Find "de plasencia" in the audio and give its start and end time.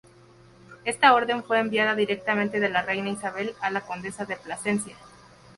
4.25-4.95